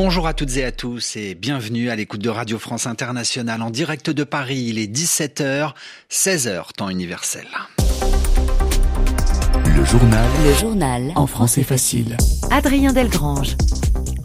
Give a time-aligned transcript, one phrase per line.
[0.00, 3.70] Bonjour à toutes et à tous et bienvenue à l'écoute de Radio France Internationale en
[3.70, 4.66] direct de Paris.
[4.68, 5.72] Il est 17h,
[6.08, 7.48] 16h, temps universel.
[9.66, 10.24] Le journal.
[10.44, 11.12] Le journal.
[11.16, 12.16] En français facile.
[12.52, 13.56] Adrien Delgrange.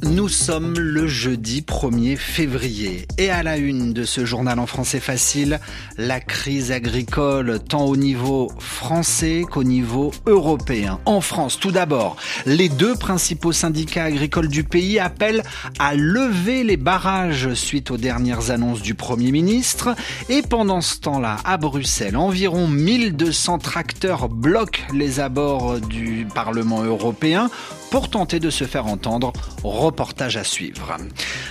[0.05, 4.99] Nous sommes le jeudi 1er février et à la une de ce journal en français
[4.99, 5.61] facile,
[5.97, 10.99] la crise agricole tant au niveau français qu'au niveau européen.
[11.05, 15.43] En France, tout d'abord, les deux principaux syndicats agricoles du pays appellent
[15.79, 19.95] à lever les barrages suite aux dernières annonces du Premier ministre
[20.27, 27.49] et pendant ce temps-là, à Bruxelles, environ 1200 tracteurs bloquent les abords du Parlement européen
[27.93, 29.31] pour tenter de se faire entendre.
[29.63, 30.97] Reportage à suivre.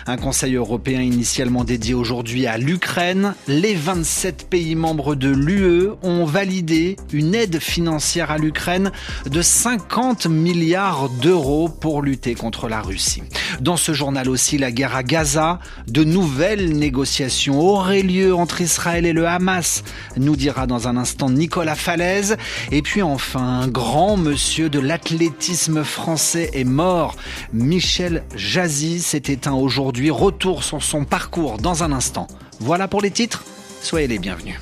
[0.08, 3.36] Un Conseil européen initialement dédié aujourd'hui à l'Ukraine.
[3.46, 8.90] Les 27 pays membres de l'UE ont validé une aide financière à l'Ukraine
[9.30, 13.22] de 50 milliards d'euros pour lutter contre la Russie.
[13.60, 19.06] Dans ce journal aussi, la guerre à Gaza, de nouvelles négociations auraient lieu entre Israël
[19.06, 19.84] et le Hamas,
[20.16, 22.36] nous dira dans un instant Nicolas Falaise.
[22.72, 27.16] Et puis enfin, un grand monsieur de l'athlétisme français est mort.
[27.52, 30.10] Michel Jazzy s'est éteint aujourd'hui.
[30.10, 32.26] Retour sur son parcours dans un instant.
[32.60, 33.44] Voilà pour les titres.
[33.82, 34.58] Soyez les bienvenus.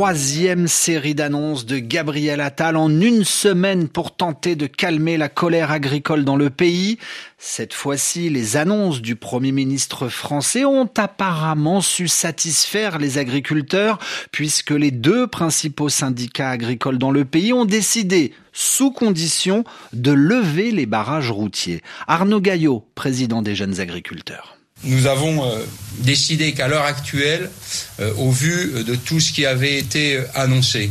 [0.00, 5.70] Troisième série d'annonces de Gabriel Attal en une semaine pour tenter de calmer la colère
[5.70, 6.96] agricole dans le pays.
[7.36, 13.98] Cette fois-ci, les annonces du Premier ministre français ont apparemment su satisfaire les agriculteurs
[14.32, 20.70] puisque les deux principaux syndicats agricoles dans le pays ont décidé, sous condition, de lever
[20.70, 21.82] les barrages routiers.
[22.06, 24.59] Arnaud Gaillot, président des jeunes agriculteurs.
[24.84, 25.58] Nous avons euh,
[25.98, 27.50] décidé qu'à l'heure actuelle,
[28.00, 30.90] euh, au vu de tout ce qui avait été annoncé,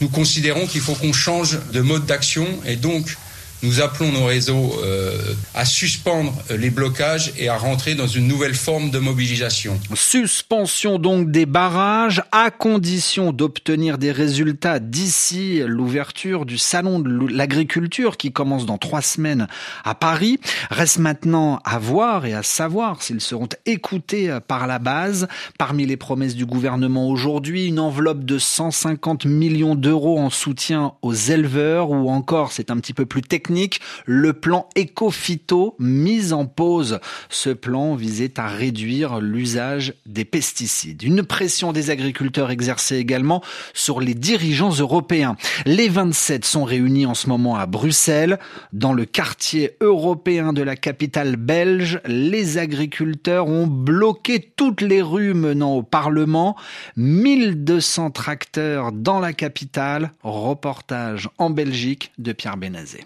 [0.00, 3.16] nous considérons qu'il faut qu'on change de mode d'action et donc
[3.62, 8.54] nous appelons nos réseaux euh, à suspendre les blocages et à rentrer dans une nouvelle
[8.54, 9.80] forme de mobilisation.
[9.94, 18.16] Suspension donc des barrages à condition d'obtenir des résultats d'ici l'ouverture du salon de l'agriculture
[18.16, 19.46] qui commence dans trois semaines
[19.84, 20.38] à Paris.
[20.70, 25.28] Reste maintenant à voir et à savoir s'ils seront écoutés par la base.
[25.58, 31.14] Parmi les promesses du gouvernement aujourd'hui, une enveloppe de 150 millions d'euros en soutien aux
[31.14, 33.46] éleveurs ou encore, c'est un petit peu plus technique,
[34.04, 37.00] le plan Ecofito mis en pause.
[37.28, 41.02] Ce plan visait à réduire l'usage des pesticides.
[41.02, 45.36] Une pression des agriculteurs exercée également sur les dirigeants européens.
[45.64, 48.38] Les 27 sont réunis en ce moment à Bruxelles.
[48.72, 55.34] Dans le quartier européen de la capitale belge, les agriculteurs ont bloqué toutes les rues
[55.34, 56.56] menant au Parlement.
[56.96, 60.12] 1200 tracteurs dans la capitale.
[60.22, 63.04] Reportage en Belgique de Pierre Benazé.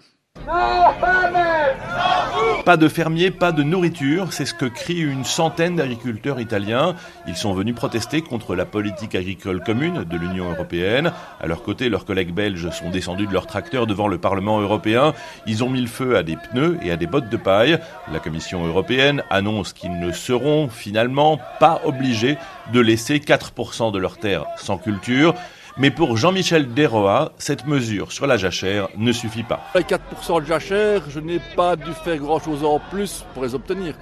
[2.65, 6.95] Pas de fermiers, pas de nourriture, c'est ce que crient une centaine d'agriculteurs italiens.
[7.27, 11.11] Ils sont venus protester contre la politique agricole commune de l'Union européenne.
[11.39, 15.13] À leur côté, leurs collègues belges sont descendus de leurs tracteurs devant le Parlement européen.
[15.47, 17.79] Ils ont mis le feu à des pneus et à des bottes de paille.
[18.11, 22.37] La Commission européenne annonce qu'ils ne seront finalement pas obligés
[22.73, 25.33] de laisser 4% de leurs terres sans culture.
[25.77, 29.61] Mais pour Jean-Michel Desroa, cette mesure sur la jachère ne suffit pas.
[29.73, 33.95] Les 4% de jachère, je n'ai pas dû faire grand-chose en plus pour les obtenir.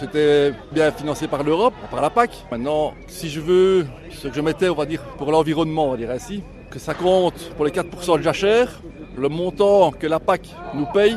[0.00, 2.30] C'était bien financé par l'Europe, par la PAC.
[2.50, 5.96] Maintenant, si je veux ce que je mettais, on va dire, pour l'environnement, on va
[5.96, 8.80] dire ainsi, que ça compte pour les 4% de jachère,
[9.16, 11.16] le montant que la PAC nous paye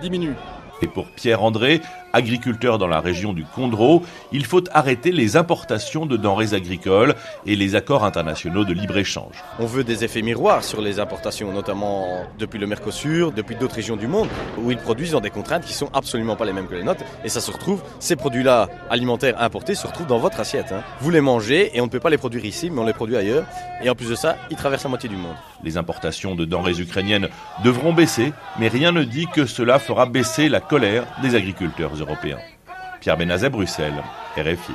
[0.00, 0.34] diminue.
[0.82, 1.80] Et pour Pierre André,
[2.14, 4.02] agriculteur dans la région du Condro,
[4.32, 7.14] il faut arrêter les importations de denrées agricoles
[7.44, 9.34] et les accords internationaux de libre-échange.
[9.58, 13.96] On veut des effets miroirs sur les importations, notamment depuis le Mercosur, depuis d'autres régions
[13.96, 16.74] du monde, où ils produisent dans des contraintes qui sont absolument pas les mêmes que
[16.74, 17.04] les nôtres.
[17.24, 20.72] Et ça se retrouve, ces produits-là alimentaires importés se retrouvent dans votre assiette.
[20.72, 20.82] Hein.
[21.00, 23.16] Vous les mangez et on ne peut pas les produire ici, mais on les produit
[23.16, 23.44] ailleurs.
[23.82, 25.34] Et en plus de ça, ils traversent la moitié du monde.
[25.64, 27.28] Les importations de denrées ukrainiennes
[27.64, 32.38] devront baisser, mais rien ne dit que cela fera baisser la colère des agriculteurs européens.
[33.00, 34.02] Pierre Benazet, Bruxelles,
[34.36, 34.72] RFI.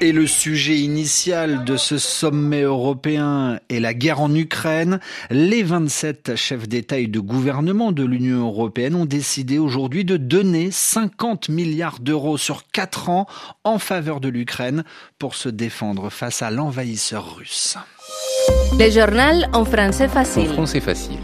[0.00, 4.98] Et le sujet initial de ce sommet européen est la guerre en Ukraine.
[5.30, 10.70] Les 27 chefs d'État et de gouvernement de l'Union européenne ont décidé aujourd'hui de donner
[10.72, 13.26] 50 milliards d'euros sur 4 ans
[13.62, 14.84] en faveur de l'Ukraine
[15.18, 17.78] pour se défendre face à l'envahisseur russe.
[18.78, 20.50] Le journal en français facile.
[20.50, 21.23] En français facile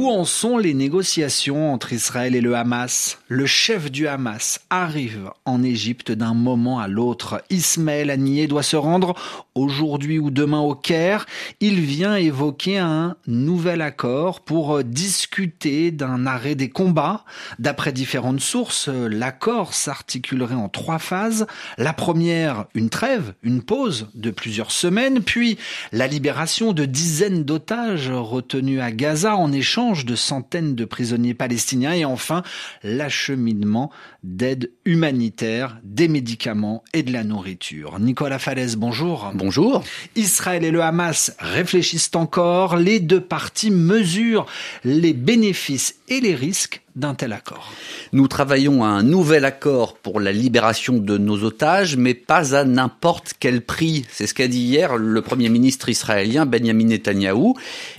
[0.00, 3.18] Où en sont les négociations entre Israël et le Hamas?
[3.28, 7.44] Le chef du Hamas arrive en Égypte d'un moment à l'autre.
[7.50, 9.14] Ismaël Haniyeh doit se rendre
[9.54, 11.26] aujourd'hui ou demain au Caire.
[11.60, 17.26] Il vient évoquer un nouvel accord pour discuter d'un arrêt des combats.
[17.58, 21.46] D'après différentes sources, l'accord s'articulerait en trois phases.
[21.76, 25.58] La première, une trêve, une pause de plusieurs semaines, puis
[25.92, 31.92] la libération de dizaines d'otages retenus à Gaza en échange de centaines de prisonniers palestiniens
[31.92, 32.42] et enfin
[32.82, 33.90] l'acheminement
[34.22, 37.98] d'aide humanitaire, des médicaments et de la nourriture.
[37.98, 39.32] Nicolas Falaise, bonjour.
[39.34, 39.82] Bonjour.
[40.14, 42.76] Israël et le Hamas réfléchissent encore.
[42.76, 44.46] Les deux parties mesurent
[44.84, 47.72] les bénéfices et les risques d'un tel accord.
[48.12, 52.64] Nous travaillons à un nouvel accord pour la libération de nos otages, mais pas à
[52.64, 54.04] n'importe quel prix.
[54.10, 57.54] C'est ce qu'a dit hier le Premier ministre israélien Benjamin Netanyahou.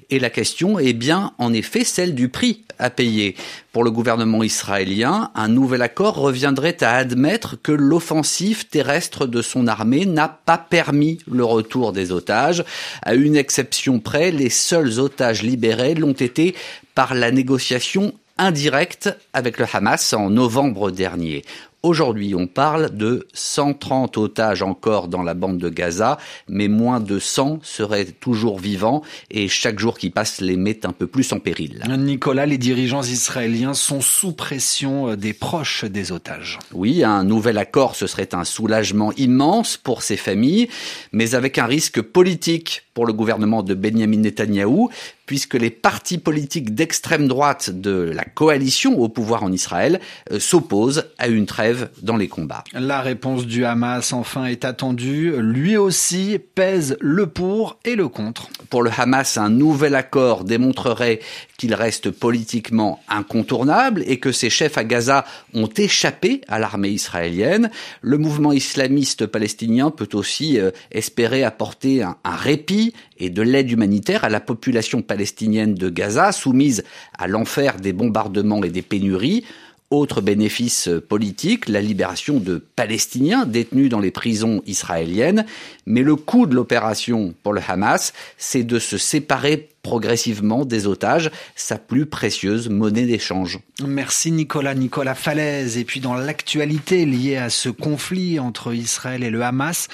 [0.10, 3.36] Et la question est bien, en effet, celle du prix à payer.
[3.72, 9.68] Pour le gouvernement israélien, un nouvel accord reviendrait à admettre que l'offensive terrestre de son
[9.68, 12.66] armée n'a pas permis le retour des otages.
[13.02, 16.56] À une exception près, les seuls otages libérés l'ont été
[16.96, 21.44] par la négociation indirecte avec le Hamas en novembre dernier.
[21.84, 27.18] Aujourd'hui, on parle de 130 otages encore dans la bande de Gaza, mais moins de
[27.18, 29.02] 100 seraient toujours vivants
[29.32, 31.84] et chaque jour qui passe les met un peu plus en péril.
[31.98, 36.60] Nicolas, les dirigeants israéliens sont sous pression des proches des otages.
[36.72, 40.70] Oui, un nouvel accord, ce serait un soulagement immense pour ces familles,
[41.12, 44.92] mais avec un risque politique pour le gouvernement de Benjamin Netanyahou,
[45.32, 51.06] puisque les partis politiques d'extrême droite de la coalition au pouvoir en Israël euh, s'opposent
[51.18, 52.66] à une trêve dans les combats.
[52.74, 55.34] La réponse du Hamas enfin est attendue.
[55.38, 58.50] Lui aussi pèse le pour et le contre.
[58.70, 61.22] Pour le Hamas, un nouvel accord démontrerait
[61.62, 67.70] qu'il reste politiquement incontournable et que ses chefs à Gaza ont échappé à l'armée israélienne.
[68.02, 73.70] Le mouvement islamiste palestinien peut aussi euh, espérer apporter un, un répit et de l'aide
[73.70, 76.84] humanitaire à la population palestinienne de Gaza, soumise
[77.16, 79.44] à l'enfer des bombardements et des pénuries.
[79.92, 85.46] Autre bénéfice politique, la libération de Palestiniens détenus dans les prisons israéliennes.
[85.86, 91.32] Mais le coût de l'opération pour le Hamas, c'est de se séparer progressivement des otages,
[91.56, 93.60] sa plus précieuse monnaie d'échange.
[93.86, 95.78] Merci Nicolas, Nicolas Falaise.
[95.78, 99.88] Et puis dans l'actualité liée à ce conflit entre Israël et le Hamas,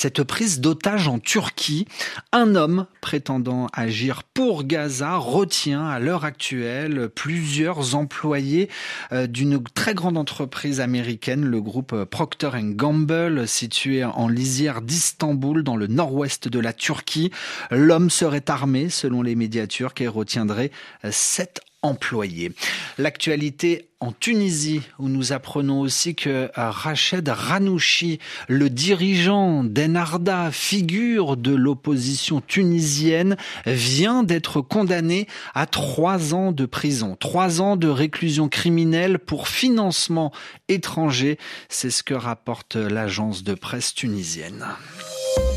[0.00, 1.86] cette prise d'otages en Turquie,
[2.32, 8.70] un homme prétendant agir pour Gaza retient à l'heure actuelle plusieurs employés
[9.12, 15.76] euh, d'une très grande entreprise américaine, le groupe Procter Gamble, situé en lisière d'Istanbul, dans
[15.76, 17.30] le nord-ouest de la Turquie.
[17.70, 20.70] L'homme serait armé, selon les médias turcs, et retiendrait
[21.10, 22.52] sept employés.
[22.98, 28.18] L'actualité en Tunisie, où nous apprenons aussi que Rached Ranouchi,
[28.48, 33.36] le dirigeant d'Enarda, figure de l'opposition tunisienne,
[33.66, 40.32] vient d'être condamné à trois ans de prison, trois ans de réclusion criminelle pour financement
[40.68, 41.38] étranger.
[41.68, 44.66] C'est ce que rapporte l'agence de presse tunisienne.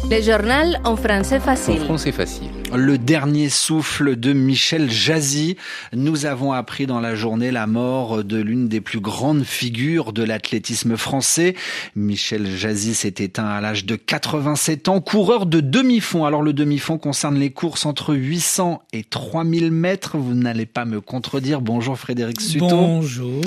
[0.10, 1.82] Le journal en français facile.
[1.82, 2.63] En français facile.
[2.76, 5.58] Le dernier souffle de Michel Jazzy.
[5.94, 10.24] Nous avons appris dans la journée la mort de l'une des plus grandes figures de
[10.24, 11.56] l'athlétisme français.
[11.96, 16.26] Michel Jazzy s'est éteint à l'âge de 87 ans, coureur de demi-fond.
[16.26, 20.18] Alors le demi-fond concerne les courses entre 800 et 3000 mètres.
[20.18, 21.62] Vous n'allez pas me contredire.
[21.62, 22.70] Bonjour Frédéric Suto.
[22.70, 23.42] Bonjour.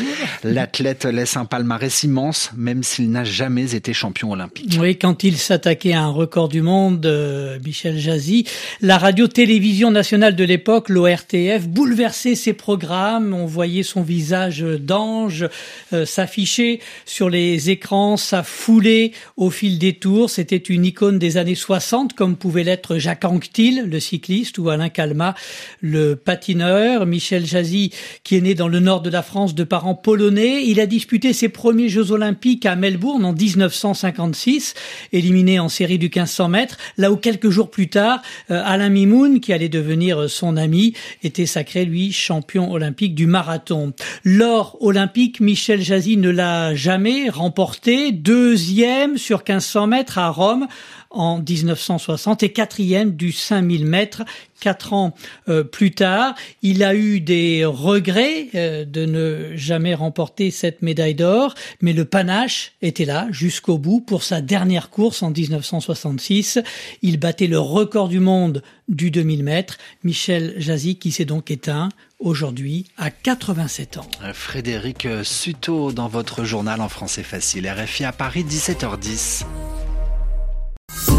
[0.45, 4.77] L'athlète laisse un palmarès immense, même s'il n'a jamais été champion olympique.
[4.81, 8.47] Oui, quand il s'attaquait à un record du monde, euh, Michel Jazzy,
[8.81, 13.33] la radio-télévision nationale de l'époque, l'ORTF, bouleversait ses programmes.
[13.33, 15.49] On voyait son visage d'ange
[15.95, 20.29] euh, s'afficher sur les écrans, sa foulée au fil des tours.
[20.29, 24.91] C'était une icône des années 60, comme pouvait l'être Jacques Anquetil, le cycliste, ou Alain
[24.91, 25.35] Calma,
[25.81, 27.07] le patineur.
[27.07, 27.93] Michel Jazzy,
[28.23, 31.33] qui est né dans le nord de la France de parents polonais, il a disputé
[31.33, 34.75] ses premiers Jeux olympiques à Melbourne en 1956,
[35.15, 38.21] éliminé en série du 1500 mètres, là où quelques jours plus tard,
[38.51, 43.93] euh, Alain Mimoun, qui allait devenir son ami, était sacré, lui, champion olympique du marathon.
[44.25, 50.67] L'or olympique, Michel Jazzy ne l'a jamais remporté, deuxième sur 1500 mètres à Rome
[51.11, 54.25] en 1960 et quatrième du 5000 mètres
[54.61, 55.15] quatre ans
[55.49, 56.35] euh, plus tard.
[56.63, 62.05] Il a eu des regrets euh, de ne jamais remporter cette médaille d'or, mais le
[62.05, 66.59] panache était là jusqu'au bout pour sa dernière course en 1966.
[67.03, 69.79] Il battait le record du monde du 2000 mètres.
[70.05, 74.07] Michel Jazzy qui s'est donc éteint aujourd'hui à 87 ans.
[74.33, 79.45] Frédéric Suto dans votre journal en français facile, RFI à Paris 17h10.